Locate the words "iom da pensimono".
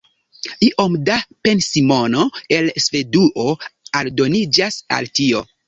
0.67-2.25